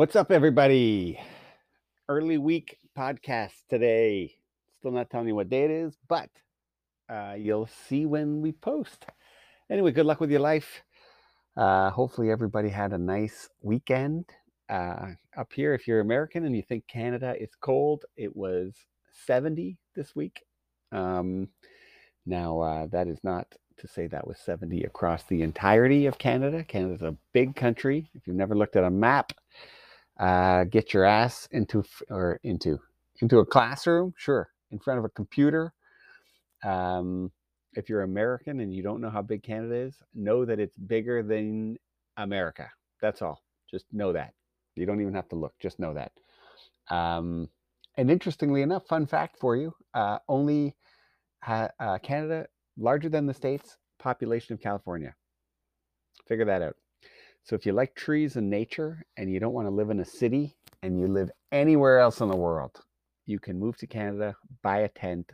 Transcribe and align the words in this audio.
What's 0.00 0.16
up, 0.16 0.32
everybody? 0.32 1.20
Early 2.08 2.38
week 2.38 2.78
podcast 2.96 3.52
today. 3.68 4.34
Still 4.78 4.92
not 4.92 5.10
telling 5.10 5.28
you 5.28 5.34
what 5.34 5.50
day 5.50 5.64
it 5.64 5.70
is, 5.70 5.94
but 6.08 6.30
uh, 7.10 7.34
you'll 7.36 7.68
see 7.86 8.06
when 8.06 8.40
we 8.40 8.52
post. 8.52 9.04
Anyway, 9.70 9.92
good 9.92 10.06
luck 10.06 10.18
with 10.18 10.30
your 10.30 10.40
life. 10.40 10.80
Uh, 11.54 11.90
hopefully, 11.90 12.30
everybody 12.30 12.70
had 12.70 12.94
a 12.94 12.98
nice 12.98 13.50
weekend. 13.60 14.24
Uh, 14.70 15.08
up 15.36 15.52
here, 15.52 15.74
if 15.74 15.86
you're 15.86 16.00
American 16.00 16.46
and 16.46 16.56
you 16.56 16.62
think 16.62 16.86
Canada 16.86 17.34
is 17.38 17.50
cold, 17.60 18.06
it 18.16 18.34
was 18.34 18.72
70 19.26 19.76
this 19.94 20.16
week. 20.16 20.40
Um, 20.92 21.46
now, 22.24 22.58
uh, 22.58 22.86
that 22.86 23.06
is 23.06 23.18
not 23.22 23.54
to 23.76 23.86
say 23.86 24.06
that 24.06 24.26
was 24.26 24.38
70 24.38 24.82
across 24.84 25.24
the 25.24 25.42
entirety 25.42 26.06
of 26.06 26.16
Canada. 26.16 26.64
Canada's 26.64 27.02
a 27.02 27.18
big 27.34 27.54
country. 27.54 28.08
If 28.14 28.26
you've 28.26 28.36
never 28.36 28.54
looked 28.54 28.76
at 28.76 28.84
a 28.84 28.90
map, 28.90 29.34
uh, 30.20 30.64
get 30.66 30.94
your 30.94 31.06
ass 31.06 31.48
into 31.52 31.84
or 32.10 32.40
into 32.44 32.80
into 33.22 33.40
a 33.40 33.46
classroom, 33.46 34.14
sure, 34.18 34.50
in 34.72 34.80
front 34.80 35.00
of 35.00 35.06
a 35.06 35.10
computer. 35.10 35.74
Um, 36.64 37.32
if 37.74 37.88
you're 37.88 38.02
American 38.02 38.60
and 38.60 38.74
you 38.74 38.82
don't 38.82 39.00
know 39.02 39.10
how 39.10 39.22
big 39.22 39.42
Canada 39.44 39.76
is, 39.76 39.96
know 40.14 40.44
that 40.46 40.60
it's 40.60 40.76
bigger 40.78 41.22
than 41.22 41.78
America. 42.18 42.70
That's 43.02 43.22
all. 43.22 43.42
Just 43.70 43.86
know 43.92 44.12
that. 44.14 44.34
You 44.76 44.86
don't 44.86 45.00
even 45.02 45.14
have 45.14 45.28
to 45.30 45.36
look. 45.36 45.54
Just 45.60 45.80
know 45.80 45.94
that. 45.94 46.12
Um, 46.94 47.48
and 47.96 48.10
interestingly 48.10 48.62
enough, 48.62 48.86
fun 48.86 49.06
fact 49.06 49.38
for 49.40 49.56
you: 49.56 49.74
uh, 49.94 50.18
only 50.28 50.76
uh, 51.46 51.98
Canada 52.02 52.46
larger 52.78 53.10
than 53.10 53.26
the 53.26 53.34
states 53.34 53.78
population 53.98 54.54
of 54.54 54.60
California. 54.60 55.14
Figure 56.28 56.46
that 56.46 56.62
out. 56.62 56.76
So 57.44 57.56
if 57.56 57.66
you 57.66 57.72
like 57.72 57.94
trees 57.94 58.36
and 58.36 58.48
nature 58.48 59.04
and 59.16 59.32
you 59.32 59.40
don't 59.40 59.54
want 59.54 59.66
to 59.66 59.74
live 59.74 59.90
in 59.90 60.00
a 60.00 60.04
city 60.04 60.54
and 60.82 61.00
you 61.00 61.08
live 61.08 61.30
anywhere 61.52 61.98
else 61.98 62.20
in 62.20 62.28
the 62.28 62.36
world, 62.36 62.80
you 63.26 63.38
can 63.38 63.58
move 63.58 63.76
to 63.78 63.86
Canada, 63.86 64.36
buy 64.62 64.80
a 64.80 64.88
tent, 64.88 65.32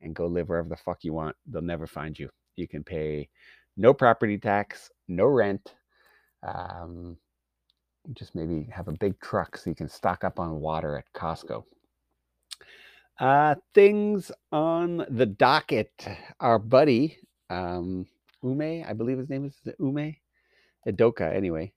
and 0.00 0.14
go 0.14 0.26
live 0.26 0.48
wherever 0.48 0.68
the 0.68 0.76
fuck 0.76 1.02
you 1.02 1.12
want. 1.12 1.36
They'll 1.46 1.62
never 1.62 1.86
find 1.86 2.18
you. 2.18 2.28
You 2.56 2.68
can 2.68 2.84
pay 2.84 3.28
no 3.76 3.92
property 3.92 4.38
tax, 4.38 4.90
no 5.08 5.26
rent. 5.26 5.74
Um, 6.42 7.16
just 8.12 8.34
maybe 8.34 8.68
have 8.72 8.88
a 8.88 8.92
big 8.92 9.18
truck 9.20 9.56
so 9.56 9.70
you 9.70 9.76
can 9.76 9.88
stock 9.88 10.24
up 10.24 10.38
on 10.38 10.60
water 10.60 10.96
at 10.96 11.12
Costco. 11.12 11.64
Uh, 13.18 13.54
things 13.74 14.30
on 14.52 15.06
the 15.08 15.26
docket. 15.26 15.90
Our 16.40 16.58
buddy, 16.58 17.18
um, 17.48 18.06
Ume, 18.42 18.84
I 18.86 18.92
believe 18.92 19.18
his 19.18 19.30
name 19.30 19.46
is 19.46 19.54
Ume. 19.80 20.16
Udoka, 20.86 21.34
anyway, 21.34 21.72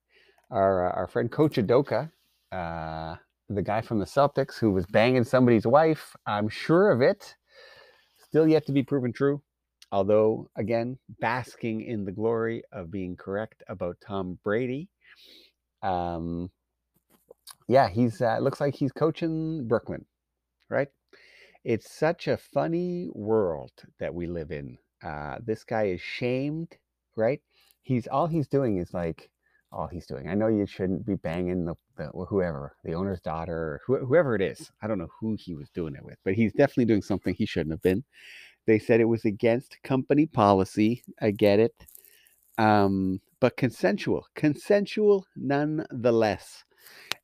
our 0.52 0.90
uh, 0.90 0.92
our 0.96 1.08
friend 1.08 1.32
Coach 1.32 1.56
Udoka, 1.56 2.12
uh, 2.52 3.16
the 3.50 3.62
guy 3.62 3.82
from 3.82 4.00
the 4.00 4.06
Celtics 4.06 4.58
who 4.58 4.72
was 4.72 4.86
banging 4.88 5.24
somebody's 5.24 5.66
wife. 5.68 6.16
I'm 6.26 6.50
sure 6.50 6.92
of 6.92 7.02
it. 7.02 7.36
Still 8.28 8.48
yet 8.48 8.66
to 8.68 8.72
be 8.72 8.84
proven 8.84 9.12
true. 9.12 9.42
Although, 9.92 10.50
again, 10.56 11.00
basking 11.20 11.82
in 11.82 12.06
the 12.06 12.12
glory 12.12 12.62
of 12.72 12.92
being 12.92 13.16
correct 13.16 13.64
about 13.68 13.98
Tom 14.06 14.38
Brady. 14.44 14.88
Um, 15.82 16.52
yeah, 17.68 17.90
he's 17.90 18.22
uh, 18.22 18.38
looks 18.40 18.62
like 18.62 18.76
he's 18.76 18.92
coaching 18.92 19.68
Brooklyn, 19.68 20.06
right? 20.70 20.90
It's 21.64 21.92
such 21.92 22.28
a 22.28 22.38
funny 22.38 23.10
world 23.14 23.72
that 24.00 24.14
we 24.14 24.28
live 24.28 24.52
in. 24.52 24.78
Uh, 25.04 25.38
this 25.44 25.64
guy 25.64 25.86
is 25.88 26.02
shamed, 26.02 26.78
right? 27.16 27.42
He's 27.84 28.08
all 28.08 28.28
he's 28.28 28.48
doing 28.48 28.78
is 28.78 28.94
like 28.94 29.30
all 29.72 29.88
he's 29.88 30.06
doing. 30.08 30.28
I 30.30 30.34
know 30.34 30.48
you 30.48 30.66
shouldn't 30.66 31.06
be 31.06 31.16
banging 31.16 31.66
the, 31.66 31.76
the 31.98 32.08
whoever, 32.28 32.76
the 32.84 32.94
owner's 32.94 33.22
daughter, 33.22 33.82
wh- 33.88 34.06
whoever 34.06 34.36
it 34.36 34.42
is. 34.42 34.72
I 34.82 34.88
don't 34.88 34.98
know 34.98 35.10
who 35.20 35.36
he 35.40 35.56
was 35.56 35.70
doing 35.70 35.96
it 35.96 36.04
with, 36.04 36.18
but 36.26 36.34
he's 36.34 36.54
definitely 36.54 36.86
doing 36.86 37.02
something 37.02 37.34
he 37.36 37.46
shouldn't 37.46 37.74
have 37.74 37.82
been. 37.82 38.04
They 38.66 38.80
said 38.80 39.00
it 39.00 39.06
was 39.06 39.26
against 39.26 39.82
company 39.84 40.26
policy. 40.26 41.04
I 41.22 41.32
get 41.32 41.60
it. 41.60 41.74
Um, 42.58 43.22
but 43.40 43.58
consensual, 43.58 44.28
consensual 44.36 45.26
nonetheless. 45.36 46.64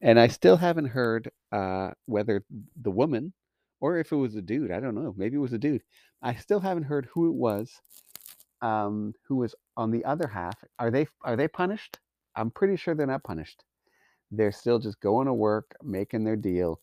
And 0.02 0.20
I 0.20 0.28
still 0.28 0.58
haven't 0.58 0.88
heard 0.88 1.30
uh, 1.52 1.92
whether 2.06 2.44
the 2.82 2.92
woman 2.92 3.34
or 3.82 3.98
if 3.98 4.12
it 4.12 4.16
was 4.16 4.36
a 4.36 4.42
dude. 4.42 4.72
I 4.72 4.80
don't 4.80 4.96
know. 4.96 5.14
Maybe 5.18 5.36
it 5.36 5.40
was 5.40 5.54
a 5.54 5.58
dude. 5.58 5.84
I 6.22 6.36
still 6.36 6.60
haven't 6.60 6.84
heard 6.84 7.08
who 7.14 7.28
it 7.30 7.36
was 7.36 7.82
um, 8.66 9.14
who 9.28 9.36
was 9.36 9.54
on 9.78 9.92
the 9.92 10.04
other 10.06 10.28
half, 10.28 10.56
are 10.80 10.90
they 10.90 11.08
are 11.24 11.36
they 11.36 11.48
punished? 11.48 12.00
I'm 12.36 12.50
pretty 12.50 12.76
sure 12.76 12.96
they're 12.96 13.06
not 13.06 13.24
punished. 13.24 13.64
They're 14.32 14.52
still 14.52 14.80
just 14.80 15.00
going 15.00 15.28
to 15.28 15.34
work, 15.34 15.76
making 15.84 16.24
their 16.24 16.36
deal, 16.36 16.82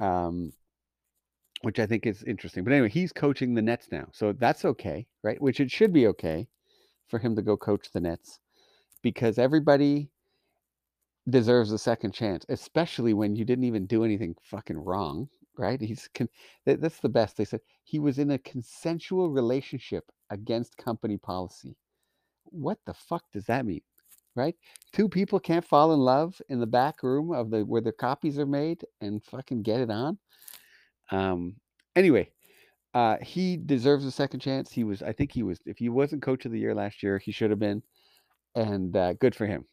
um, 0.00 0.52
which 1.62 1.78
I 1.78 1.86
think 1.86 2.04
is 2.04 2.24
interesting. 2.24 2.64
But 2.64 2.72
anyway, 2.72 2.88
he's 2.88 3.12
coaching 3.12 3.54
the 3.54 3.62
Nets 3.62 3.88
now, 3.92 4.08
so 4.12 4.32
that's 4.32 4.64
okay, 4.64 5.06
right? 5.22 5.40
Which 5.40 5.60
it 5.60 5.70
should 5.70 5.92
be 5.92 6.08
okay 6.08 6.48
for 7.06 7.20
him 7.20 7.36
to 7.36 7.42
go 7.42 7.56
coach 7.56 7.92
the 7.92 8.00
Nets 8.00 8.40
because 9.00 9.38
everybody 9.38 10.10
deserves 11.30 11.70
a 11.70 11.78
second 11.78 12.12
chance, 12.12 12.44
especially 12.48 13.14
when 13.14 13.36
you 13.36 13.44
didn't 13.44 13.64
even 13.64 13.86
do 13.86 14.04
anything 14.04 14.34
fucking 14.42 14.78
wrong, 14.78 15.28
right? 15.56 15.80
He's 15.80 16.08
con- 16.12 16.28
that's 16.66 16.98
the 16.98 17.08
best. 17.08 17.36
They 17.36 17.44
said 17.44 17.60
he 17.84 18.00
was 18.00 18.18
in 18.18 18.32
a 18.32 18.38
consensual 18.38 19.30
relationship 19.30 20.10
against 20.34 20.76
company 20.76 21.16
policy. 21.16 21.76
What 22.44 22.78
the 22.84 22.92
fuck 22.92 23.24
does 23.32 23.46
that 23.46 23.64
mean? 23.64 23.80
Right? 24.36 24.56
Two 24.92 25.08
people 25.08 25.38
can't 25.38 25.64
fall 25.64 25.94
in 25.94 26.00
love 26.00 26.40
in 26.48 26.58
the 26.60 26.66
back 26.66 27.02
room 27.02 27.32
of 27.32 27.50
the 27.50 27.64
where 27.64 27.80
the 27.80 27.92
copies 27.92 28.38
are 28.38 28.46
made 28.46 28.84
and 29.00 29.24
fucking 29.24 29.62
get 29.62 29.80
it 29.80 29.90
on. 29.90 30.18
Um 31.10 31.56
anyway, 31.94 32.30
uh 32.94 33.16
he 33.22 33.56
deserves 33.56 34.04
a 34.04 34.10
second 34.10 34.40
chance. 34.40 34.72
He 34.72 34.84
was 34.84 35.02
I 35.02 35.12
think 35.12 35.32
he 35.32 35.44
was 35.44 35.60
if 35.66 35.78
he 35.78 35.88
wasn't 35.88 36.22
coach 36.22 36.44
of 36.44 36.52
the 36.52 36.58
year 36.58 36.74
last 36.74 37.02
year, 37.02 37.18
he 37.18 37.32
should 37.32 37.50
have 37.50 37.60
been. 37.60 37.82
And 38.56 38.96
uh, 38.96 39.14
good 39.14 39.34
for 39.34 39.46
him. 39.46 39.64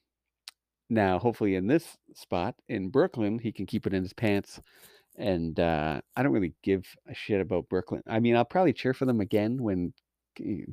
Now, 0.90 1.20
hopefully 1.20 1.56
in 1.56 1.68
this 1.68 1.98
spot 2.16 2.56
in 2.68 2.90
Brooklyn, 2.90 3.40
he 3.40 3.52
can 3.52 3.66
keep 3.66 3.88
it 3.88 3.94
in 3.94 4.04
his 4.04 4.14
pants 4.14 4.60
and 5.18 5.60
uh, 5.60 6.02
I 6.16 6.24
don't 6.24 6.32
really 6.32 6.54
give 6.64 6.86
a 7.08 7.14
shit 7.14 7.42
about 7.42 7.70
Brooklyn. 7.70 8.02
I 8.08 8.20
mean, 8.20 8.36
I'll 8.36 8.46
probably 8.46 8.74
cheer 8.74 8.94
for 8.94 9.06
them 9.06 9.22
again 9.22 9.62
when 9.62 9.94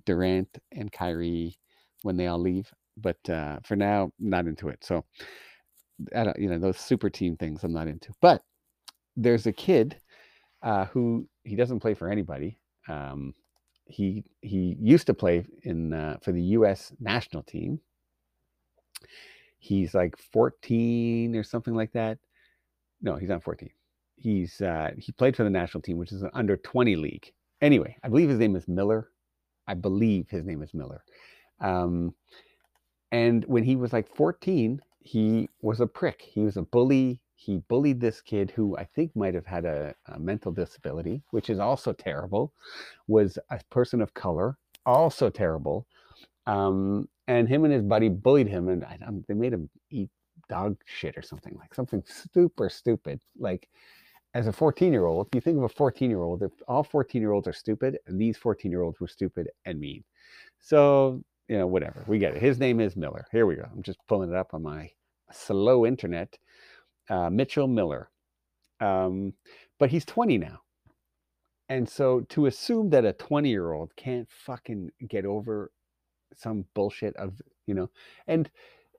Durant 0.04 0.58
and 0.72 0.92
Kyrie 0.92 1.58
when 2.02 2.16
they 2.16 2.26
all 2.26 2.38
leave, 2.38 2.72
but 2.96 3.18
uh, 3.28 3.58
for 3.64 3.76
now, 3.76 4.12
not 4.18 4.46
into 4.46 4.68
it. 4.68 4.84
So, 4.84 5.04
I 6.14 6.24
don't, 6.24 6.38
you 6.38 6.48
know, 6.48 6.58
those 6.58 6.78
super 6.78 7.10
team 7.10 7.36
things 7.36 7.64
I'm 7.64 7.72
not 7.72 7.88
into. 7.88 8.12
But 8.20 8.42
there's 9.16 9.46
a 9.46 9.52
kid 9.52 9.96
uh, 10.62 10.86
who 10.86 11.28
he 11.44 11.56
doesn't 11.56 11.80
play 11.80 11.94
for 11.94 12.10
anybody. 12.10 12.58
Um, 12.88 13.34
he 13.86 14.24
he 14.42 14.76
used 14.80 15.06
to 15.06 15.14
play 15.14 15.44
in 15.62 15.92
uh, 15.92 16.18
for 16.22 16.32
the 16.32 16.42
U.S. 16.42 16.92
national 17.00 17.42
team. 17.42 17.80
He's 19.58 19.94
like 19.94 20.16
14 20.32 21.34
or 21.34 21.42
something 21.42 21.74
like 21.74 21.92
that. 21.92 22.18
No, 23.02 23.16
he's 23.16 23.28
not 23.28 23.42
14 23.42 23.70
he's 24.18 24.60
uh, 24.60 24.90
he 24.98 25.12
played 25.12 25.36
for 25.36 25.44
the 25.44 25.50
national 25.50 25.82
team, 25.82 25.96
which 25.96 26.12
is 26.12 26.22
an 26.22 26.30
under 26.34 26.56
20 26.56 26.96
league. 26.96 27.32
Anyway, 27.60 27.96
I 28.02 28.08
believe 28.08 28.28
his 28.28 28.38
name 28.38 28.56
is 28.56 28.68
Miller. 28.68 29.08
I 29.68 29.74
believe 29.74 30.28
his 30.28 30.44
name 30.44 30.62
is 30.62 30.74
Miller. 30.74 31.04
Um, 31.60 32.14
and 33.12 33.44
when 33.44 33.62
he 33.62 33.76
was 33.76 33.92
like 33.92 34.08
14, 34.14 34.80
he 35.00 35.48
was 35.62 35.80
a 35.80 35.86
prick. 35.86 36.22
He 36.22 36.40
was 36.40 36.56
a 36.56 36.62
bully. 36.62 37.20
He 37.36 37.58
bullied 37.68 38.00
this 38.00 38.20
kid 38.20 38.50
who 38.50 38.76
I 38.76 38.84
think 38.84 39.14
might 39.14 39.34
have 39.34 39.46
had 39.46 39.64
a, 39.64 39.94
a 40.06 40.18
mental 40.18 40.50
disability, 40.50 41.22
which 41.30 41.50
is 41.50 41.58
also 41.58 41.92
terrible. 41.92 42.52
Was 43.06 43.38
a 43.50 43.60
person 43.70 44.02
of 44.02 44.12
color, 44.14 44.58
also 44.84 45.30
terrible. 45.30 45.86
Um, 46.46 47.08
and 47.28 47.48
him 47.48 47.64
and 47.64 47.72
his 47.72 47.82
buddy 47.82 48.08
bullied 48.08 48.48
him, 48.48 48.68
and 48.68 48.84
I, 48.84 48.98
they 49.28 49.34
made 49.34 49.52
him 49.52 49.70
eat 49.90 50.10
dog 50.48 50.76
shit 50.86 51.16
or 51.16 51.22
something 51.22 51.54
like 51.58 51.74
something 51.74 52.02
super 52.06 52.68
stupid. 52.68 53.20
Like 53.38 53.68
as 54.34 54.46
a 54.46 54.52
14 54.52 54.92
year 54.92 55.06
old, 55.06 55.26
if 55.28 55.34
you 55.34 55.40
think 55.40 55.56
of 55.58 55.64
a 55.64 55.68
14 55.68 56.10
year 56.10 56.22
old, 56.22 56.42
all 56.66 56.82
14 56.82 57.20
year 57.20 57.32
olds 57.32 57.48
are 57.48 57.52
stupid, 57.52 57.98
and 58.06 58.20
these 58.20 58.36
14 58.36 58.70
year 58.70 58.82
olds 58.82 59.00
were 59.00 59.08
stupid 59.08 59.48
and 59.64 59.80
mean. 59.80 60.04
So, 60.58 61.22
you 61.48 61.58
know, 61.58 61.66
whatever. 61.66 62.04
We 62.06 62.18
get 62.18 62.36
it. 62.36 62.42
His 62.42 62.58
name 62.58 62.80
is 62.80 62.96
Miller. 62.96 63.26
Here 63.32 63.46
we 63.46 63.56
go. 63.56 63.66
I'm 63.72 63.82
just 63.82 63.98
pulling 64.06 64.30
it 64.30 64.36
up 64.36 64.52
on 64.52 64.62
my 64.62 64.90
slow 65.32 65.86
internet. 65.86 66.36
Uh, 67.08 67.30
Mitchell 67.30 67.66
Miller. 67.66 68.10
Um, 68.80 69.32
but 69.78 69.90
he's 69.90 70.04
20 70.04 70.38
now. 70.38 70.60
And 71.70 71.88
so 71.88 72.20
to 72.30 72.46
assume 72.46 72.90
that 72.90 73.04
a 73.04 73.12
20 73.12 73.48
year 73.48 73.72
old 73.72 73.94
can't 73.96 74.28
fucking 74.30 74.90
get 75.08 75.24
over 75.24 75.70
some 76.34 76.64
bullshit 76.74 77.16
of, 77.16 77.40
you 77.66 77.74
know, 77.74 77.90
and 78.26 78.50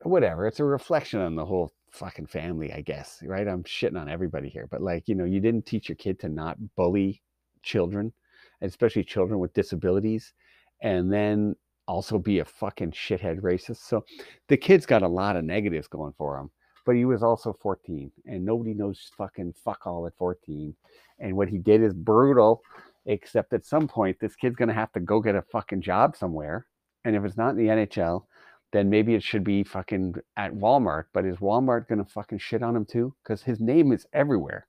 whatever, 0.01 0.47
it's 0.47 0.59
a 0.59 0.65
reflection 0.65 1.19
on 1.19 1.35
the 1.35 1.45
whole 1.45 1.71
fucking 1.91 2.27
family, 2.27 2.71
I 2.73 2.81
guess, 2.81 3.21
right? 3.23 3.47
I'm 3.47 3.63
shitting 3.63 3.99
on 3.99 4.09
everybody 4.09 4.49
here, 4.49 4.67
but 4.69 4.81
like, 4.81 5.07
you 5.07 5.15
know, 5.15 5.25
you 5.25 5.39
didn't 5.39 5.65
teach 5.65 5.89
your 5.89 5.95
kid 5.97 6.19
to 6.19 6.29
not 6.29 6.57
bully 6.75 7.21
children, 7.63 8.13
especially 8.61 9.03
children 9.03 9.39
with 9.39 9.53
disabilities, 9.53 10.33
and 10.81 11.11
then 11.11 11.55
also 11.87 12.19
be 12.19 12.39
a 12.39 12.45
fucking 12.45 12.91
shithead 12.91 13.41
racist. 13.41 13.87
So 13.87 14.05
the 14.47 14.57
kid's 14.57 14.85
got 14.85 15.01
a 15.01 15.07
lot 15.07 15.35
of 15.35 15.43
negatives 15.43 15.87
going 15.87 16.13
for 16.17 16.37
him. 16.37 16.51
but 16.85 16.95
he 16.95 17.05
was 17.05 17.21
also 17.21 17.53
14, 17.61 18.11
and 18.25 18.43
nobody 18.43 18.73
knows 18.73 19.11
fucking 19.15 19.53
fuck 19.63 19.85
all 19.85 20.07
at 20.07 20.17
14. 20.17 20.73
And 21.19 21.35
what 21.37 21.47
he 21.47 21.59
did 21.59 21.83
is 21.83 21.93
brutal, 21.93 22.63
except 23.05 23.53
at 23.53 23.63
some 23.63 23.87
point, 23.87 24.19
this 24.19 24.35
kid's 24.35 24.55
gonna 24.55 24.73
have 24.73 24.91
to 24.93 24.99
go 24.99 25.19
get 25.19 25.35
a 25.35 25.43
fucking 25.43 25.81
job 25.81 26.15
somewhere. 26.15 26.65
And 27.05 27.15
if 27.15 27.23
it's 27.23 27.37
not 27.37 27.51
in 27.51 27.57
the 27.57 27.67
NHL, 27.67 28.25
then 28.71 28.89
maybe 28.89 29.15
it 29.15 29.23
should 29.23 29.43
be 29.43 29.63
fucking 29.63 30.15
at 30.37 30.53
Walmart. 30.53 31.05
But 31.13 31.25
is 31.25 31.37
Walmart 31.37 31.87
gonna 31.87 32.05
fucking 32.05 32.39
shit 32.39 32.63
on 32.63 32.75
him 32.75 32.85
too? 32.85 33.13
Because 33.23 33.43
his 33.43 33.59
name 33.59 33.91
is 33.91 34.05
everywhere. 34.13 34.67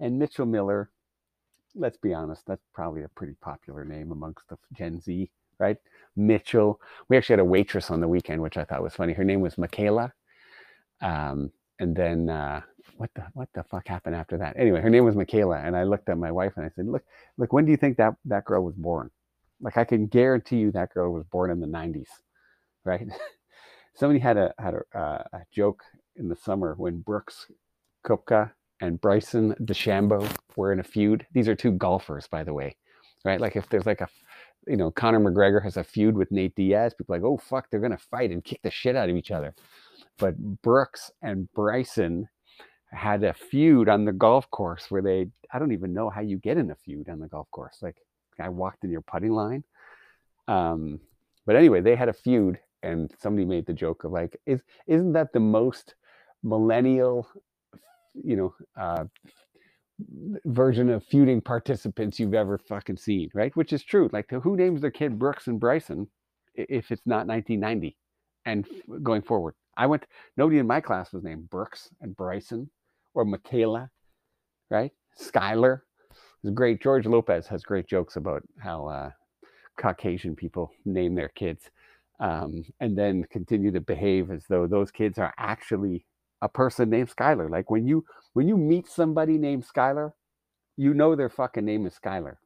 And 0.00 0.18
Mitchell 0.18 0.46
Miller, 0.46 0.90
let's 1.74 1.96
be 1.96 2.12
honest, 2.12 2.46
that's 2.46 2.64
probably 2.72 3.02
a 3.02 3.08
pretty 3.08 3.34
popular 3.40 3.84
name 3.84 4.12
amongst 4.12 4.48
the 4.48 4.58
Gen 4.72 5.00
Z, 5.00 5.30
right? 5.58 5.76
Mitchell. 6.16 6.80
We 7.08 7.16
actually 7.16 7.34
had 7.34 7.40
a 7.40 7.44
waitress 7.44 7.90
on 7.90 8.00
the 8.00 8.08
weekend, 8.08 8.42
which 8.42 8.56
I 8.56 8.64
thought 8.64 8.82
was 8.82 8.94
funny. 8.94 9.12
Her 9.12 9.24
name 9.24 9.40
was 9.40 9.56
Michaela. 9.58 10.12
Um, 11.00 11.50
and 11.78 11.96
then 11.96 12.28
uh, 12.30 12.60
what 12.96 13.10
the 13.14 13.24
what 13.34 13.48
the 13.54 13.64
fuck 13.64 13.88
happened 13.88 14.14
after 14.14 14.38
that? 14.38 14.56
Anyway, 14.56 14.80
her 14.80 14.90
name 14.90 15.04
was 15.04 15.16
Michaela, 15.16 15.58
and 15.58 15.76
I 15.76 15.84
looked 15.84 16.08
at 16.08 16.18
my 16.18 16.30
wife 16.30 16.52
and 16.56 16.64
I 16.64 16.70
said, 16.70 16.86
"Look, 16.86 17.04
look, 17.36 17.52
when 17.52 17.64
do 17.64 17.70
you 17.70 17.76
think 17.76 17.96
that 17.96 18.14
that 18.26 18.44
girl 18.44 18.64
was 18.64 18.76
born? 18.76 19.10
Like, 19.60 19.76
I 19.76 19.84
can 19.84 20.06
guarantee 20.06 20.58
you 20.58 20.72
that 20.72 20.92
girl 20.94 21.12
was 21.12 21.24
born 21.24 21.50
in 21.50 21.60
the 21.60 21.66
'90s, 21.66 22.08
right?" 22.84 23.06
Somebody 23.94 24.20
had 24.20 24.36
a 24.36 24.54
had 24.58 24.74
a, 24.74 24.98
uh, 24.98 25.24
a 25.32 25.40
joke 25.52 25.82
in 26.16 26.28
the 26.28 26.36
summer 26.36 26.74
when 26.76 27.00
Brooks 27.00 27.50
Koepka 28.06 28.52
and 28.80 29.00
Bryson 29.00 29.54
DeChambeau 29.62 30.28
were 30.56 30.72
in 30.72 30.80
a 30.80 30.84
feud. 30.84 31.26
These 31.32 31.48
are 31.48 31.54
two 31.54 31.72
golfers, 31.72 32.26
by 32.26 32.42
the 32.42 32.52
way, 32.52 32.76
right? 33.24 33.40
Like 33.40 33.56
if 33.56 33.68
there's 33.68 33.86
like 33.86 34.00
a, 34.00 34.08
you 34.66 34.76
know, 34.76 34.90
Conor 34.90 35.20
McGregor 35.20 35.62
has 35.62 35.76
a 35.76 35.84
feud 35.84 36.16
with 36.16 36.32
Nate 36.32 36.54
Diaz, 36.56 36.94
people 36.94 37.14
like, 37.14 37.22
oh 37.22 37.38
fuck, 37.38 37.68
they're 37.70 37.80
gonna 37.80 37.98
fight 37.98 38.30
and 38.30 38.42
kick 38.42 38.60
the 38.62 38.70
shit 38.70 38.96
out 38.96 39.08
of 39.08 39.16
each 39.16 39.30
other. 39.30 39.54
But 40.18 40.36
Brooks 40.62 41.10
and 41.22 41.52
Bryson 41.52 42.28
had 42.90 43.24
a 43.24 43.32
feud 43.32 43.88
on 43.88 44.04
the 44.04 44.12
golf 44.12 44.50
course 44.50 44.90
where 44.90 45.02
they, 45.02 45.28
I 45.52 45.58
don't 45.58 45.72
even 45.72 45.94
know 45.94 46.10
how 46.10 46.20
you 46.20 46.38
get 46.38 46.58
in 46.58 46.70
a 46.70 46.74
feud 46.74 47.08
on 47.08 47.20
the 47.20 47.28
golf 47.28 47.50
course. 47.50 47.78
Like 47.82 47.96
I 48.38 48.48
walked 48.48 48.84
in 48.84 48.90
your 48.90 49.00
putting 49.00 49.32
line. 49.32 49.64
Um, 50.48 51.00
but 51.46 51.56
anyway, 51.56 51.80
they 51.80 51.96
had 51.96 52.08
a 52.08 52.12
feud 52.12 52.58
and 52.82 53.10
somebody 53.18 53.44
made 53.44 53.66
the 53.66 53.72
joke 53.72 54.04
of 54.04 54.12
like, 54.12 54.38
is, 54.46 54.62
isn't 54.86 55.12
that 55.12 55.32
the 55.32 55.40
most 55.40 55.94
millennial, 56.42 57.28
you 58.14 58.36
know, 58.36 58.54
uh, 58.80 59.04
version 60.46 60.90
of 60.90 61.04
feuding 61.04 61.40
participants 61.40 62.18
you've 62.18 62.34
ever 62.34 62.58
fucking 62.58 62.96
seen, 62.96 63.30
right? 63.34 63.54
Which 63.56 63.72
is 63.72 63.84
true. 63.84 64.08
Like, 64.12 64.30
who 64.30 64.56
names 64.56 64.80
their 64.80 64.90
kid 64.90 65.18
Brooks 65.18 65.46
and 65.46 65.60
Bryson 65.60 66.08
if 66.54 66.90
it's 66.90 67.06
not 67.06 67.26
1990 67.26 67.96
and 68.46 68.66
going 69.02 69.22
forward? 69.22 69.54
I 69.76 69.86
went, 69.86 70.06
nobody 70.36 70.58
in 70.58 70.66
my 70.66 70.80
class 70.80 71.12
was 71.12 71.22
named 71.22 71.48
Brooks 71.50 71.88
and 72.00 72.16
Bryson 72.16 72.68
or 73.14 73.24
Michaela, 73.24 73.90
right? 74.70 74.92
Skylar. 75.18 75.80
It's 76.42 76.52
great. 76.52 76.82
George 76.82 77.06
Lopez 77.06 77.46
has 77.46 77.62
great 77.62 77.86
jokes 77.86 78.16
about 78.16 78.42
how 78.58 78.86
uh, 78.86 79.10
Caucasian 79.78 80.34
people 80.34 80.72
name 80.84 81.14
their 81.14 81.28
kids 81.28 81.70
um, 82.22 82.64
and 82.78 82.96
then 82.96 83.24
continue 83.24 83.72
to 83.72 83.80
behave 83.80 84.30
as 84.30 84.44
though 84.48 84.68
those 84.68 84.92
kids 84.92 85.18
are 85.18 85.34
actually 85.36 86.06
a 86.40 86.48
person 86.48 86.88
named 86.88 87.10
Skylar. 87.14 87.50
Like 87.50 87.68
when 87.68 87.86
you 87.86 88.04
when 88.32 88.48
you 88.48 88.56
meet 88.56 88.86
somebody 88.86 89.36
named 89.36 89.66
Skylar, 89.66 90.12
you 90.76 90.94
know 90.94 91.16
their 91.16 91.28
fucking 91.28 91.64
name 91.64 91.84
is 91.84 91.98
Skylar, 92.02 92.36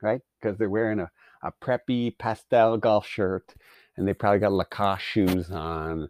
right? 0.00 0.20
Because 0.40 0.56
they're 0.58 0.70
wearing 0.70 1.00
a, 1.00 1.10
a 1.42 1.52
preppy 1.60 2.16
pastel 2.16 2.78
golf 2.78 3.04
shirt 3.06 3.54
and 3.96 4.06
they 4.06 4.14
probably 4.14 4.38
got 4.38 4.52
Lacoste 4.52 5.02
shoes 5.02 5.50
on 5.50 6.08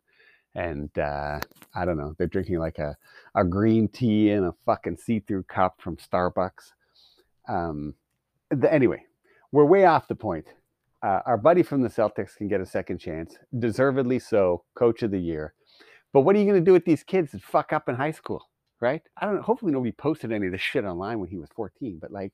and 0.54 0.96
uh, 0.98 1.40
I 1.74 1.84
don't 1.86 1.96
know, 1.96 2.14
they're 2.18 2.26
drinking 2.26 2.58
like 2.58 2.78
a, 2.78 2.96
a 3.34 3.44
green 3.44 3.88
tea 3.88 4.30
in 4.30 4.44
a 4.44 4.54
fucking 4.66 4.98
see-through 4.98 5.44
cup 5.44 5.80
from 5.80 5.96
Starbucks. 5.96 6.72
Um, 7.48 7.94
the, 8.50 8.72
anyway, 8.72 9.04
we're 9.50 9.64
way 9.64 9.84
off 9.84 10.06
the 10.06 10.14
point. 10.14 10.46
Uh, 11.04 11.20
our 11.26 11.36
buddy 11.36 11.62
from 11.62 11.82
the 11.82 11.88
Celtics 11.88 12.34
can 12.34 12.48
get 12.48 12.62
a 12.62 12.66
second 12.66 12.98
chance, 12.98 13.36
deservedly 13.58 14.18
so, 14.18 14.64
coach 14.74 15.02
of 15.02 15.10
the 15.10 15.18
year. 15.18 15.52
But 16.14 16.22
what 16.22 16.34
are 16.34 16.38
you 16.38 16.46
going 16.46 16.58
to 16.58 16.64
do 16.64 16.72
with 16.72 16.86
these 16.86 17.02
kids 17.02 17.32
that 17.32 17.42
fuck 17.42 17.74
up 17.74 17.90
in 17.90 17.94
high 17.94 18.12
school, 18.12 18.48
right? 18.80 19.02
I 19.20 19.26
don't 19.26 19.36
know. 19.36 19.42
Hopefully 19.42 19.72
nobody 19.72 19.92
posted 19.92 20.32
any 20.32 20.46
of 20.46 20.52
this 20.52 20.62
shit 20.62 20.86
online 20.86 21.18
when 21.18 21.28
he 21.28 21.36
was 21.36 21.50
14, 21.54 21.98
but 22.00 22.10
like, 22.10 22.32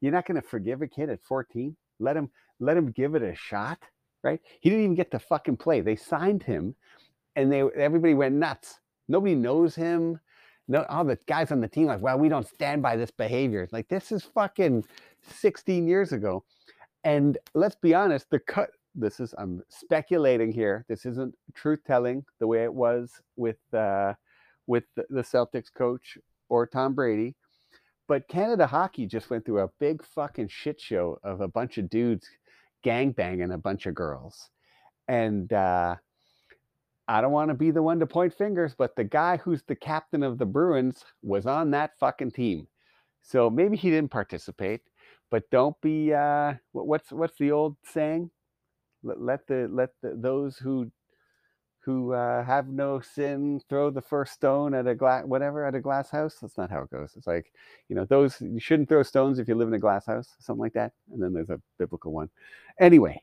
you're 0.00 0.12
not 0.12 0.24
going 0.24 0.40
to 0.40 0.46
forgive 0.46 0.82
a 0.82 0.86
kid 0.86 1.10
at 1.10 1.20
14. 1.24 1.76
Let 1.98 2.16
him 2.16 2.30
let 2.60 2.76
him 2.76 2.92
give 2.92 3.16
it 3.16 3.22
a 3.22 3.34
shot, 3.34 3.82
right? 4.22 4.40
He 4.60 4.70
didn't 4.70 4.84
even 4.84 4.94
get 4.94 5.10
to 5.12 5.18
fucking 5.18 5.56
play. 5.56 5.80
They 5.80 5.96
signed 5.96 6.44
him 6.44 6.76
and 7.34 7.50
they 7.50 7.62
everybody 7.76 8.14
went 8.14 8.36
nuts. 8.36 8.78
Nobody 9.08 9.34
knows 9.34 9.74
him. 9.74 10.20
No, 10.68 10.84
all 10.88 11.04
the 11.04 11.18
guys 11.26 11.50
on 11.50 11.60
the 11.60 11.68
team 11.68 11.86
like, 11.86 12.00
well, 12.00 12.18
we 12.18 12.28
don't 12.28 12.46
stand 12.46 12.82
by 12.82 12.96
this 12.96 13.10
behavior. 13.10 13.68
Like 13.72 13.88
this 13.88 14.12
is 14.12 14.22
fucking 14.22 14.84
16 15.28 15.88
years 15.88 16.12
ago. 16.12 16.44
And 17.04 17.38
let's 17.54 17.76
be 17.76 17.94
honest, 17.94 18.30
the 18.30 18.38
cut. 18.38 18.70
This 18.94 19.20
is 19.20 19.34
I'm 19.38 19.62
speculating 19.68 20.52
here. 20.52 20.84
This 20.88 21.06
isn't 21.06 21.34
truth 21.54 21.80
telling 21.86 22.24
the 22.40 22.46
way 22.46 22.62
it 22.64 22.72
was 22.72 23.10
with 23.36 23.56
uh, 23.72 24.14
with 24.66 24.84
the, 24.96 25.22
Celtics 25.22 25.72
coach 25.74 26.18
or 26.48 26.66
Tom 26.66 26.94
Brady. 26.94 27.34
But 28.06 28.28
Canada 28.28 28.66
hockey 28.66 29.06
just 29.06 29.30
went 29.30 29.46
through 29.46 29.60
a 29.60 29.70
big 29.80 30.04
fucking 30.04 30.48
shit 30.48 30.80
show 30.80 31.18
of 31.24 31.40
a 31.40 31.48
bunch 31.48 31.78
of 31.78 31.88
dudes 31.88 32.28
gang 32.82 33.12
banging 33.12 33.52
a 33.52 33.58
bunch 33.58 33.86
of 33.86 33.94
girls, 33.94 34.50
and 35.08 35.52
uh, 35.52 35.96
I 37.08 37.20
don't 37.20 37.32
want 37.32 37.48
to 37.48 37.54
be 37.54 37.70
the 37.70 37.82
one 37.82 38.00
to 38.00 38.06
point 38.06 38.34
fingers, 38.34 38.74
but 38.76 38.96
the 38.96 39.04
guy 39.04 39.36
who's 39.38 39.62
the 39.62 39.74
captain 39.74 40.22
of 40.22 40.38
the 40.38 40.46
Bruins 40.46 41.04
was 41.22 41.46
on 41.46 41.70
that 41.70 41.98
fucking 41.98 42.32
team. 42.32 42.66
So 43.22 43.48
maybe 43.48 43.76
he 43.76 43.90
didn't 43.90 44.10
participate, 44.10 44.82
but 45.32 45.50
don't 45.50 45.80
be 45.80 46.14
uh 46.14 46.54
what's 46.70 47.10
what's 47.10 47.38
the 47.38 47.50
old 47.50 47.76
saying? 47.82 48.30
Let, 49.02 49.20
let 49.20 49.46
the 49.48 49.68
let 49.72 49.90
the, 50.00 50.14
those 50.14 50.58
who 50.58 50.92
who 51.80 52.12
uh, 52.12 52.44
have 52.44 52.68
no 52.68 53.00
sin 53.00 53.60
throw 53.68 53.90
the 53.90 54.00
first 54.00 54.34
stone 54.34 54.72
at 54.72 54.86
a 54.86 54.94
glass 54.94 55.24
whatever 55.24 55.66
at 55.66 55.74
a 55.74 55.80
glass 55.80 56.10
house 56.10 56.36
that's 56.40 56.56
not 56.56 56.70
how 56.70 56.82
it 56.82 56.90
goes 56.90 57.14
it's 57.16 57.26
like 57.26 57.52
you 57.88 57.96
know 57.96 58.04
those 58.04 58.40
you 58.40 58.60
shouldn't 58.60 58.88
throw 58.88 59.02
stones 59.02 59.40
if 59.40 59.48
you 59.48 59.56
live 59.56 59.66
in 59.66 59.74
a 59.74 59.80
glass 59.80 60.06
house 60.06 60.28
something 60.38 60.60
like 60.60 60.74
that 60.74 60.92
and 61.10 61.20
then 61.20 61.32
there's 61.32 61.50
a 61.50 61.60
biblical 61.80 62.12
one 62.12 62.30
anyway 62.78 63.20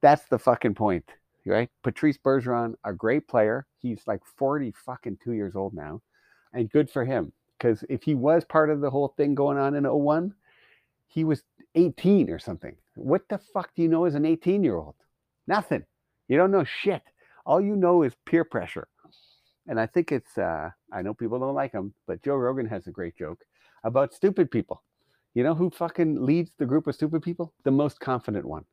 that's 0.00 0.24
the 0.24 0.40
fucking 0.40 0.74
point 0.74 1.08
right? 1.46 1.70
Patrice 1.82 2.18
Bergeron, 2.18 2.74
a 2.84 2.92
great 2.92 3.28
player. 3.28 3.66
He's 3.78 4.02
like 4.06 4.20
40 4.36 4.72
fucking 4.72 5.18
two 5.22 5.32
years 5.32 5.56
old 5.56 5.74
now. 5.74 6.02
And 6.52 6.70
good 6.70 6.90
for 6.90 7.04
him. 7.04 7.32
Because 7.58 7.84
if 7.88 8.02
he 8.02 8.14
was 8.14 8.44
part 8.44 8.70
of 8.70 8.80
the 8.80 8.90
whole 8.90 9.08
thing 9.16 9.34
going 9.34 9.58
on 9.58 9.74
in 9.74 9.84
01, 9.84 10.34
he 11.06 11.24
was 11.24 11.42
18 11.74 12.30
or 12.30 12.38
something. 12.38 12.76
What 12.94 13.28
the 13.28 13.38
fuck 13.38 13.70
do 13.74 13.82
you 13.82 13.88
know 13.88 14.04
as 14.04 14.14
an 14.14 14.24
18 14.24 14.64
year 14.64 14.76
old? 14.76 14.96
Nothing. 15.46 15.84
You 16.28 16.36
don't 16.36 16.50
know 16.50 16.64
shit. 16.64 17.02
All 17.46 17.60
you 17.60 17.76
know 17.76 18.02
is 18.02 18.14
peer 18.26 18.44
pressure. 18.44 18.88
And 19.66 19.78
I 19.78 19.86
think 19.86 20.12
it's, 20.12 20.36
uh, 20.38 20.70
I 20.92 21.02
know 21.02 21.14
people 21.14 21.38
don't 21.38 21.54
like 21.54 21.72
him, 21.72 21.94
but 22.06 22.22
Joe 22.22 22.36
Rogan 22.36 22.66
has 22.66 22.86
a 22.86 22.90
great 22.90 23.16
joke 23.16 23.44
about 23.84 24.14
stupid 24.14 24.50
people. 24.50 24.82
You 25.34 25.44
know 25.44 25.54
who 25.54 25.70
fucking 25.70 26.24
leads 26.24 26.50
the 26.58 26.66
group 26.66 26.86
of 26.86 26.94
stupid 26.94 27.22
people? 27.22 27.52
The 27.64 27.70
most 27.70 28.00
confident 28.00 28.44
one 28.44 28.64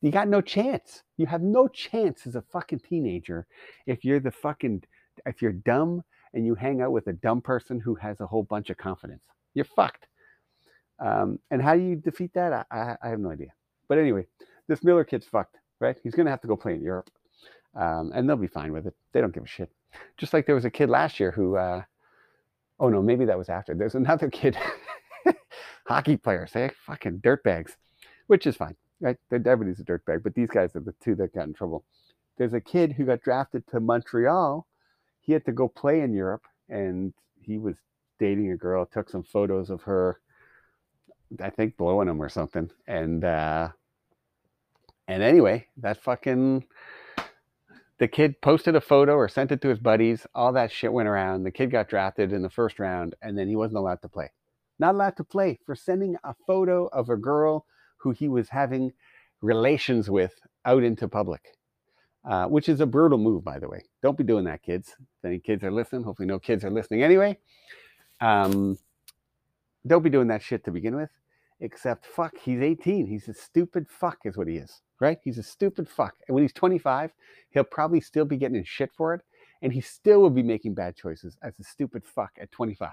you 0.00 0.10
got 0.12 0.28
no 0.28 0.40
chance. 0.40 1.02
You 1.16 1.26
have 1.26 1.42
no 1.42 1.68
chance 1.68 2.26
as 2.26 2.36
a 2.36 2.42
fucking 2.42 2.80
teenager 2.80 3.46
if 3.86 4.04
you're 4.04 4.20
the 4.20 4.30
fucking 4.30 4.84
if 5.26 5.42
you're 5.42 5.52
dumb 5.52 6.02
and 6.34 6.46
you 6.46 6.54
hang 6.54 6.80
out 6.80 6.92
with 6.92 7.08
a 7.08 7.12
dumb 7.14 7.40
person 7.40 7.80
who 7.80 7.94
has 7.96 8.20
a 8.20 8.26
whole 8.26 8.44
bunch 8.44 8.70
of 8.70 8.76
confidence. 8.76 9.24
You're 9.54 9.64
fucked. 9.64 10.06
Um, 11.00 11.38
and 11.50 11.62
how 11.62 11.74
do 11.74 11.82
you 11.82 11.96
defeat 11.96 12.32
that? 12.34 12.52
I, 12.52 12.64
I, 12.70 12.96
I, 13.02 13.08
have 13.08 13.20
no 13.20 13.30
idea. 13.30 13.52
But 13.88 13.98
anyway, 13.98 14.26
this 14.66 14.82
Miller 14.82 15.04
kid's 15.04 15.26
fucked, 15.26 15.56
right? 15.80 15.96
He's 16.02 16.14
gonna 16.14 16.30
have 16.30 16.40
to 16.40 16.48
go 16.48 16.56
play 16.56 16.74
in 16.74 16.82
Europe, 16.82 17.10
um, 17.74 18.10
and 18.14 18.28
they'll 18.28 18.36
be 18.36 18.48
fine 18.48 18.72
with 18.72 18.86
it. 18.86 18.94
They 19.12 19.20
don't 19.20 19.32
give 19.32 19.44
a 19.44 19.46
shit. 19.46 19.70
Just 20.16 20.32
like 20.32 20.46
there 20.46 20.56
was 20.56 20.64
a 20.64 20.70
kid 20.70 20.90
last 20.90 21.20
year 21.20 21.30
who, 21.30 21.56
uh, 21.56 21.82
oh 22.80 22.88
no, 22.88 23.00
maybe 23.00 23.24
that 23.26 23.38
was 23.38 23.48
after. 23.48 23.74
There's 23.74 23.94
another 23.94 24.28
kid, 24.32 24.56
hockey 25.86 26.16
player, 26.16 26.46
say 26.46 26.70
fucking 26.86 27.20
dirtbags, 27.20 27.76
which 28.26 28.46
is 28.46 28.56
fine 28.56 28.74
right? 29.00 29.16
Everybody's 29.30 29.80
a 29.80 29.84
dirtbag, 29.84 30.22
but 30.22 30.34
these 30.34 30.50
guys 30.50 30.74
are 30.76 30.80
the 30.80 30.94
two 31.02 31.14
that 31.16 31.34
got 31.34 31.46
in 31.46 31.54
trouble. 31.54 31.84
There's 32.36 32.54
a 32.54 32.60
kid 32.60 32.92
who 32.92 33.04
got 33.04 33.22
drafted 33.22 33.66
to 33.68 33.80
Montreal. 33.80 34.66
He 35.20 35.32
had 35.32 35.44
to 35.46 35.52
go 35.52 35.68
play 35.68 36.00
in 36.00 36.12
Europe, 36.12 36.44
and 36.68 37.12
he 37.40 37.58
was 37.58 37.76
dating 38.18 38.52
a 38.52 38.56
girl. 38.56 38.86
Took 38.86 39.10
some 39.10 39.22
photos 39.22 39.70
of 39.70 39.82
her, 39.82 40.20
I 41.42 41.50
think, 41.50 41.76
blowing 41.76 42.08
him 42.08 42.22
or 42.22 42.28
something. 42.30 42.70
And 42.86 43.24
uh, 43.24 43.70
and 45.08 45.22
anyway, 45.22 45.68
that 45.78 46.02
fucking 46.02 46.64
the 47.98 48.08
kid 48.08 48.40
posted 48.42 48.76
a 48.76 48.80
photo 48.82 49.14
or 49.14 49.28
sent 49.28 49.52
it 49.52 49.62
to 49.62 49.68
his 49.70 49.80
buddies. 49.80 50.26
All 50.34 50.52
that 50.54 50.72
shit 50.72 50.92
went 50.92 51.08
around. 51.08 51.44
The 51.44 51.52
kid 51.52 51.70
got 51.70 51.88
drafted 51.88 52.32
in 52.32 52.42
the 52.42 52.50
first 52.50 52.78
round, 52.80 53.16
and 53.22 53.38
then 53.38 53.48
he 53.48 53.56
wasn't 53.56 53.78
allowed 53.78 54.02
to 54.02 54.08
play. 54.08 54.32
Not 54.78 54.94
allowed 54.96 55.16
to 55.18 55.24
play 55.24 55.60
for 55.66 55.76
sending 55.76 56.16
a 56.24 56.34
photo 56.46 56.86
of 56.88 57.10
a 57.10 57.16
girl 57.16 57.66
who 57.98 58.12
he 58.12 58.28
was 58.28 58.50
having 58.50 58.92
relations 59.42 60.10
with 60.10 60.34
out 60.66 60.84
into 60.84 61.08
public. 61.08 61.42
uh, 62.24 62.46
which 62.46 62.70
is 62.70 62.80
a 62.80 62.86
brutal 62.86 63.18
move, 63.18 63.44
by 63.44 63.58
the 63.60 63.68
way. 63.68 63.84
Don't 64.02 64.18
be 64.18 64.24
doing 64.24 64.46
that, 64.46 64.62
kids. 64.62 64.96
If 65.00 65.26
any 65.26 65.40
kids 65.40 65.64
are 65.64 65.72
listening, 65.72 66.04
hopefully 66.04 66.28
no 66.28 66.40
kids 66.40 66.64
are 66.64 66.70
listening 66.70 67.04
anyway. 67.04 67.38
Um, 68.20 68.78
don't 69.86 70.02
be 70.04 70.10
doing 70.10 70.28
that 70.28 70.42
shit 70.42 70.64
to 70.64 70.70
begin 70.72 70.96
with. 70.96 71.10
Except, 71.60 72.06
fuck, 72.06 72.36
he's 72.38 72.60
18. 72.60 73.06
He's 73.06 73.28
a 73.28 73.34
stupid 73.34 73.88
fuck, 73.88 74.18
is 74.24 74.36
what 74.36 74.46
he 74.46 74.56
is, 74.56 74.80
right? 75.00 75.18
He's 75.24 75.38
a 75.38 75.42
stupid 75.42 75.88
fuck. 75.88 76.14
And 76.26 76.34
when 76.34 76.44
he's 76.44 76.52
25, 76.52 77.10
he'll 77.50 77.64
probably 77.64 78.00
still 78.00 78.24
be 78.24 78.36
getting 78.36 78.56
in 78.56 78.64
shit 78.64 78.90
for 78.96 79.14
it. 79.14 79.22
And 79.60 79.72
he 79.72 79.80
still 79.80 80.20
will 80.20 80.30
be 80.30 80.44
making 80.44 80.74
bad 80.74 80.96
choices 80.96 81.36
as 81.42 81.58
a 81.58 81.64
stupid 81.64 82.04
fuck 82.06 82.30
at 82.40 82.52
25. 82.52 82.90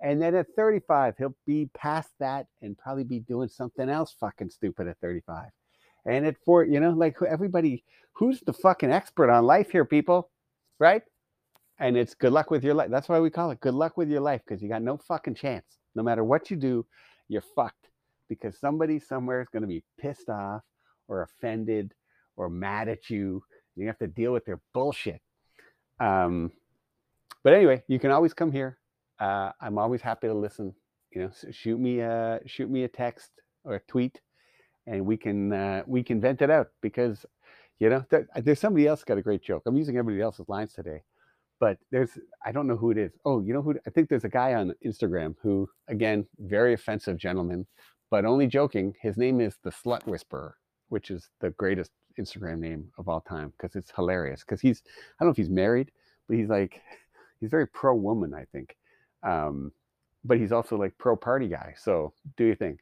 And 0.00 0.22
then 0.22 0.34
at 0.34 0.46
35, 0.56 1.16
he'll 1.18 1.36
be 1.46 1.68
past 1.76 2.10
that 2.18 2.46
and 2.62 2.78
probably 2.78 3.04
be 3.04 3.20
doing 3.20 3.48
something 3.48 3.90
else 3.90 4.14
fucking 4.18 4.50
stupid 4.50 4.88
at 4.88 4.98
35. 5.00 5.50
And 6.06 6.24
at 6.26 6.36
four, 6.44 6.64
you 6.64 6.80
know, 6.80 6.90
like 6.90 7.18
everybody, 7.28 7.84
who's 8.12 8.40
the 8.40 8.52
fucking 8.54 8.90
expert 8.90 9.30
on 9.30 9.44
life 9.44 9.70
here, 9.70 9.84
people? 9.84 10.30
Right? 10.78 11.02
And 11.78 11.96
it's 11.96 12.14
good 12.14 12.32
luck 12.32 12.50
with 12.50 12.64
your 12.64 12.74
life. 12.74 12.90
That's 12.90 13.08
why 13.08 13.20
we 13.20 13.28
call 13.28 13.50
it 13.50 13.60
good 13.60 13.74
luck 13.74 13.96
with 13.96 14.08
your 14.08 14.20
life, 14.20 14.40
because 14.46 14.62
you 14.62 14.68
got 14.68 14.82
no 14.82 14.96
fucking 14.96 15.34
chance. 15.34 15.78
No 15.94 16.02
matter 16.02 16.24
what 16.24 16.50
you 16.50 16.56
do, 16.56 16.86
you're 17.28 17.42
fucked. 17.54 17.87
Because 18.28 18.58
somebody 18.58 18.98
somewhere 18.98 19.40
is 19.40 19.48
going 19.48 19.62
to 19.62 19.68
be 19.68 19.82
pissed 19.98 20.28
off 20.28 20.62
or 21.08 21.22
offended 21.22 21.94
or 22.36 22.48
mad 22.48 22.88
at 22.88 23.10
you. 23.10 23.42
You 23.76 23.86
have 23.86 23.98
to 23.98 24.06
deal 24.06 24.32
with 24.32 24.44
their 24.44 24.60
bullshit. 24.74 25.20
Um, 26.00 26.52
but 27.42 27.54
anyway, 27.54 27.82
you 27.88 27.98
can 27.98 28.10
always 28.10 28.34
come 28.34 28.52
here 28.52 28.78
uh, 29.20 29.50
I'm 29.60 29.78
always 29.78 30.00
happy 30.00 30.28
to 30.28 30.34
listen. 30.34 30.74
You 31.12 31.22
know, 31.22 31.30
shoot 31.50 31.78
me 31.78 32.00
a 32.00 32.40
shoot 32.46 32.70
me 32.70 32.84
a 32.84 32.88
text 32.88 33.30
or 33.64 33.76
a 33.76 33.80
tweet, 33.80 34.20
and 34.86 35.04
we 35.04 35.16
can 35.16 35.52
uh, 35.52 35.82
we 35.86 36.02
can 36.02 36.20
vent 36.20 36.42
it 36.42 36.50
out 36.50 36.68
because 36.82 37.24
you 37.78 37.88
know 37.88 38.04
there, 38.10 38.28
there's 38.36 38.60
somebody 38.60 38.86
else 38.86 39.04
got 39.04 39.18
a 39.18 39.22
great 39.22 39.42
joke. 39.42 39.62
I'm 39.66 39.76
using 39.76 39.96
everybody 39.96 40.22
else's 40.22 40.48
lines 40.48 40.74
today, 40.74 41.02
but 41.60 41.78
there's 41.90 42.10
I 42.44 42.52
don't 42.52 42.66
know 42.66 42.76
who 42.76 42.90
it 42.90 42.98
is. 42.98 43.12
Oh, 43.24 43.40
you 43.40 43.54
know 43.54 43.62
who? 43.62 43.74
I 43.86 43.90
think 43.90 44.08
there's 44.08 44.24
a 44.24 44.28
guy 44.28 44.54
on 44.54 44.74
Instagram 44.84 45.34
who 45.42 45.68
again 45.88 46.26
very 46.38 46.74
offensive 46.74 47.16
gentleman, 47.16 47.66
but 48.10 48.24
only 48.24 48.46
joking. 48.46 48.94
His 49.00 49.16
name 49.16 49.40
is 49.40 49.56
the 49.62 49.70
Slut 49.70 50.06
Whisperer, 50.06 50.56
which 50.88 51.10
is 51.10 51.28
the 51.40 51.50
greatest 51.50 51.92
Instagram 52.18 52.58
name 52.58 52.88
of 52.98 53.08
all 53.08 53.20
time 53.20 53.52
because 53.56 53.76
it's 53.76 53.92
hilarious. 53.94 54.42
Because 54.42 54.60
he's 54.60 54.82
I 54.86 55.24
don't 55.24 55.28
know 55.28 55.32
if 55.32 55.36
he's 55.36 55.50
married, 55.50 55.90
but 56.28 56.36
he's 56.36 56.48
like 56.48 56.80
he's 57.40 57.50
very 57.50 57.66
pro 57.66 57.94
woman. 57.94 58.34
I 58.34 58.44
think 58.52 58.76
um, 59.22 59.72
but 60.24 60.38
he's 60.38 60.52
also 60.52 60.76
like 60.76 60.96
pro 60.98 61.16
party 61.16 61.48
guy. 61.48 61.74
So 61.78 62.12
do 62.36 62.44
you 62.44 62.54
think? 62.54 62.80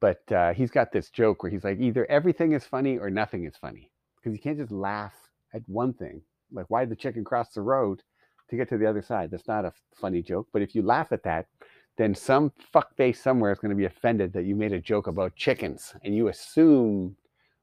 But 0.00 0.20
uh, 0.32 0.52
he's 0.52 0.70
got 0.70 0.92
this 0.92 1.08
joke 1.10 1.42
where 1.42 1.50
he's 1.50 1.64
like, 1.64 1.80
either 1.80 2.04
everything 2.10 2.52
is 2.52 2.64
funny 2.64 2.98
or 2.98 3.10
nothing 3.10 3.44
is 3.44 3.56
funny 3.56 3.90
because 4.16 4.36
you 4.36 4.42
can't 4.42 4.58
just 4.58 4.72
laugh 4.72 5.14
at 5.54 5.62
one 5.66 5.94
thing. 5.94 6.20
Like, 6.52 6.66
why 6.68 6.80
did 6.80 6.90
the 6.90 6.96
chicken 6.96 7.24
cross 7.24 7.50
the 7.50 7.62
road 7.62 8.02
to 8.50 8.56
get 8.56 8.68
to 8.68 8.78
the 8.78 8.86
other 8.86 9.02
side? 9.02 9.30
That's 9.30 9.48
not 9.48 9.64
a 9.64 9.72
funny 9.94 10.20
joke. 10.20 10.48
But 10.52 10.62
if 10.62 10.74
you 10.74 10.82
laugh 10.82 11.12
at 11.12 11.22
that, 11.22 11.46
then 11.96 12.14
some 12.14 12.52
fuckface 12.74 13.16
somewhere 13.16 13.52
is 13.52 13.58
going 13.58 13.70
to 13.70 13.76
be 13.76 13.84
offended 13.84 14.32
that 14.32 14.44
you 14.44 14.56
made 14.56 14.72
a 14.72 14.80
joke 14.80 15.06
about 15.06 15.36
chickens 15.36 15.94
and 16.02 16.14
you 16.14 16.28
assume 16.28 17.16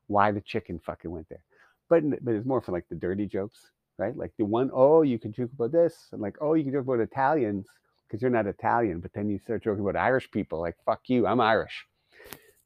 why 0.08 0.32
the 0.32 0.42
chicken 0.42 0.80
fucking 0.80 1.12
went 1.12 1.28
there. 1.30 1.44
But 1.90 2.04
but 2.24 2.34
it's 2.34 2.46
more 2.46 2.62
for 2.62 2.72
like 2.72 2.88
the 2.90 2.96
dirty 2.96 3.26
jokes, 3.26 3.72
right? 3.98 4.16
Like 4.16 4.32
the 4.38 4.46
one, 4.46 4.70
oh, 4.74 5.02
you 5.02 5.20
can 5.20 5.34
joke 5.34 5.52
about 5.54 5.72
this, 5.72 6.08
and 6.12 6.22
like, 6.22 6.38
oh, 6.40 6.54
you 6.54 6.64
can 6.64 6.74
joke 6.74 6.84
about 6.84 7.00
Italians 7.00 7.68
because 8.12 8.22
you're 8.22 8.32
not 8.32 8.46
Italian, 8.46 9.00
but 9.00 9.14
then 9.14 9.30
you 9.30 9.40
start 9.40 9.64
joking 9.64 9.82
about 9.82 9.96
Irish 9.96 10.30
people, 10.32 10.60
like, 10.60 10.76
fuck 10.86 11.00
you, 11.08 11.26
I'm 11.26 11.40
Irish. 11.40 11.86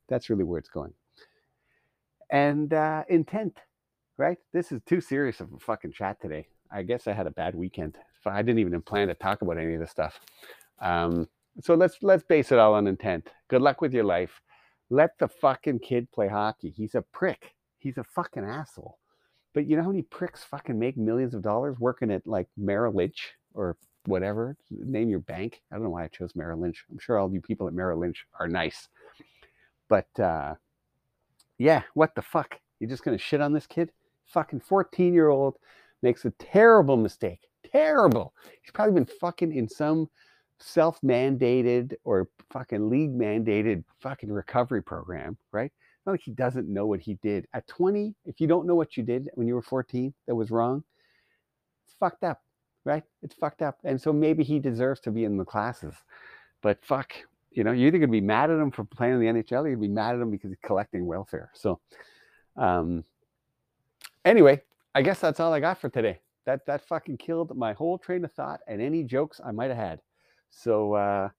That's 0.10 0.28
really 0.28 0.44
where 0.44 0.58
it's 0.58 0.70
going. 0.70 0.94
And 2.32 2.74
uh, 2.74 3.04
intent, 3.10 3.60
right? 4.18 4.40
This 4.54 4.72
is 4.72 4.82
too 4.88 5.00
serious 5.00 5.40
of 5.42 5.54
a 5.54 5.60
fucking 5.60 5.92
chat 5.92 6.20
today. 6.20 6.48
I 6.72 6.82
guess 6.82 7.06
I 7.08 7.14
had 7.14 7.28
a 7.28 7.32
bad 7.32 7.54
weekend. 7.54 7.96
I 8.26 8.42
didn't 8.42 8.58
even 8.58 8.82
plan 8.82 9.08
to 9.10 9.14
talk 9.14 9.44
about 9.44 9.60
any 9.60 9.76
of 9.76 9.80
this 9.80 9.92
stuff. 9.92 10.20
Um, 10.82 11.28
so 11.62 11.74
let's 11.76 11.98
let's 12.02 12.24
base 12.24 12.52
it 12.52 12.60
all 12.60 12.74
on 12.74 12.88
intent. 12.88 13.30
Good 13.48 13.62
luck 13.62 13.82
with 13.82 13.94
your 13.94 14.04
life. 14.04 14.42
Let 14.90 15.18
the 15.18 15.28
fucking 15.28 15.80
kid 15.80 16.12
play 16.12 16.28
hockey. 16.28 16.70
He's 16.70 16.96
a 16.96 17.02
prick. 17.02 17.56
He's 17.80 17.98
a 17.98 18.04
fucking 18.04 18.44
asshole. 18.44 18.98
But 19.54 19.68
you 19.68 19.78
know 19.78 19.84
how 19.84 19.90
many 19.90 20.04
pricks 20.04 20.44
fucking 20.44 20.78
make 20.78 20.98
millions 20.98 21.34
of 21.34 21.42
dollars 21.42 21.80
working 21.80 22.12
at 22.12 22.28
like 22.28 22.48
Merrill 22.58 22.94
Lynch 22.94 23.34
or 23.54 23.78
whatever. 24.06 24.58
Name 24.70 25.10
your 25.10 25.20
bank. 25.20 25.62
I 25.72 25.76
don't 25.76 25.84
know 25.84 25.90
why 25.90 26.04
I 26.04 26.08
chose 26.10 26.36
Merrill 26.36 26.60
Lynch. 26.60 26.84
I'm 26.92 27.00
sure 27.00 27.18
all 27.18 27.32
you 27.32 27.42
people 27.42 27.68
at 27.68 27.74
Merrill 27.74 28.00
Lynch 28.00 28.26
are 28.40 28.48
nice. 28.48 28.90
But 29.88 30.20
uh, 30.20 30.56
yeah, 31.58 31.84
what 31.94 32.16
the 32.16 32.22
fuck? 32.22 32.60
You're 32.80 32.90
just 32.90 33.04
gonna 33.04 33.18
shit 33.18 33.42
on 33.42 33.54
this 33.54 33.68
kid? 33.68 33.92
Fucking 34.26 34.60
14 34.60 35.14
year 35.14 35.30
old 35.30 35.56
makes 36.02 36.26
a 36.26 36.32
terrible 36.32 36.98
mistake. 36.98 37.48
Terrible. 37.72 38.34
He's 38.62 38.72
probably 38.72 38.94
been 38.94 39.10
fucking 39.20 39.54
in 39.54 39.70
some 39.70 40.10
self 40.60 41.00
mandated 41.02 41.94
or 42.04 42.30
fucking 42.52 42.90
league 42.90 43.14
mandated 43.14 43.84
fucking 44.02 44.32
recovery 44.32 44.82
program, 44.82 45.38
right? 45.52 45.72
Not 46.06 46.14
like 46.14 46.22
he 46.22 46.32
doesn't 46.32 46.68
know 46.68 46.86
what 46.86 47.00
he 47.00 47.16
did. 47.24 47.48
At 47.54 47.68
20, 47.68 48.14
if 48.26 48.40
you 48.40 48.48
don't 48.48 48.68
know 48.68 48.76
what 48.76 48.96
you 48.96 49.04
did 49.04 49.30
when 49.34 49.48
you 49.48 49.56
were 49.56 49.62
14 49.62 50.14
that 50.28 50.36
was 50.36 50.52
wrong, 50.52 50.84
it's 51.84 51.96
fucked 52.00 52.24
up 52.24 52.42
right? 52.86 53.04
It's 53.22 53.36
fucked 53.36 53.62
up. 53.62 53.80
And 53.84 54.00
so 54.00 54.14
maybe 54.14 54.44
he 54.44 54.60
deserves 54.60 55.02
to 55.02 55.12
be 55.12 55.26
in 55.26 55.38
the 55.38 55.44
classes. 55.44 55.96
But 56.62 56.78
fuck, 56.86 57.14
you 57.52 57.64
know, 57.64 57.72
you're 57.72 57.88
either 57.88 57.98
going 57.98 58.10
to 58.10 58.12
be 58.12 58.22
mad 58.22 58.50
at 58.52 58.60
him 58.60 58.72
for 58.72 58.86
playing 58.86 59.16
in 59.16 59.20
the 59.20 59.26
NHL 59.26 59.64
or 59.64 59.68
you're 59.68 59.76
going 59.76 59.82
to 59.82 59.88
be 59.88 59.88
mad 59.90 60.16
at 60.16 60.22
him 60.22 60.32
because 60.32 60.52
he's 60.52 60.60
collecting 60.64 61.06
welfare. 61.06 61.50
So, 61.54 61.80
um, 62.56 63.04
anyway, 64.24 64.62
I 64.94 65.02
guess 65.02 65.20
that's 65.20 65.40
all 65.40 65.52
I 65.52 65.60
got 65.60 65.82
for 65.82 65.90
today. 65.90 66.20
That, 66.46 66.66
that 66.68 66.88
fucking 66.88 67.18
killed 67.18 67.58
my 67.58 67.74
whole 67.74 67.98
train 67.98 68.24
of 68.24 68.32
thought 68.32 68.62
and 68.68 68.80
any 68.80 69.04
jokes 69.04 69.42
I 69.44 69.52
might 69.52 69.70
have 69.70 69.78
had. 69.78 70.00
So, 70.56 70.94
uh, 70.94 71.30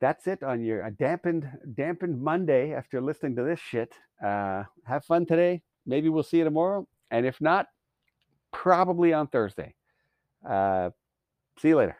that's 0.00 0.26
it 0.26 0.42
on 0.42 0.62
your 0.62 0.84
uh, 0.84 0.90
dampened 0.98 1.46
dampened 1.74 2.20
Monday 2.20 2.72
after 2.72 3.00
listening 3.00 3.36
to 3.36 3.42
this 3.42 3.60
shit. 3.60 3.92
Uh, 4.24 4.64
have 4.84 5.04
fun 5.04 5.26
today. 5.26 5.62
Maybe 5.86 6.08
we'll 6.08 6.22
see 6.22 6.38
you 6.38 6.44
tomorrow, 6.44 6.86
and 7.10 7.26
if 7.26 7.40
not, 7.40 7.66
probably 8.52 9.12
on 9.12 9.28
Thursday. 9.28 9.74
Uh, 10.48 10.90
see 11.58 11.68
you 11.68 11.76
later. 11.76 11.96